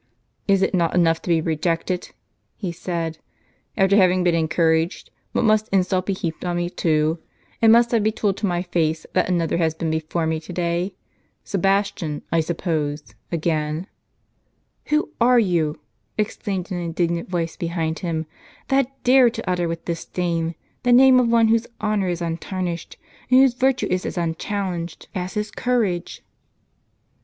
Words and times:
"Is 0.47 0.63
it 0.63 0.73
not 0.73 0.95
enough 0.95 1.21
to 1.21 1.29
be 1.29 1.41
rejected," 1.41 2.11
he 2.55 2.71
said," 2.71 3.19
after 3.77 3.95
having 3.95 4.23
been 4.23 4.33
encouraged, 4.33 5.11
but 5.31 5.43
must 5.43 5.69
insult 5.71 6.07
be 6.07 6.13
heaped 6.13 6.43
on 6.43 6.57
me 6.57 6.71
too? 6.71 7.19
and 7.61 7.71
must 7.71 7.93
I 7.93 7.99
be 7.99 8.11
told 8.11 8.35
to 8.37 8.47
my 8.47 8.63
face 8.63 9.05
that 9.13 9.29
another 9.29 9.57
has 9.57 9.75
been 9.75 9.91
before 9.91 10.25
me 10.25 10.39
to 10.39 10.51
day?— 10.51 10.95
Sebastian, 11.53 12.23
I 12.31 12.39
suppose, 12.39 13.13
again" 13.31 13.85
"Who 14.89 15.11
are 15.29 15.37
you?" 15.37 15.79
exclaimed 16.17 16.71
an 16.71 16.79
indignant 16.79 17.29
voice 17.29 17.55
behind 17.55 17.99
him," 17.99 18.25
that 18.69 18.87
dare 19.03 19.29
to 19.29 19.47
utter 19.47 19.67
with 19.67 19.85
disdain, 19.85 20.55
the 20.81 20.91
name 20.91 21.19
of 21.19 21.27
one 21.29 21.49
whose 21.49 21.67
honor 21.79 22.07
is 22.07 22.23
untarnished, 22.23 22.97
and 23.29 23.39
whose 23.39 23.53
virtue 23.53 23.85
is 23.91 24.07
as 24.07 24.17
unchal 24.17 24.71
lenged 24.71 25.09
as 25.13 25.35
his 25.35 25.51
courage?" 25.51 26.23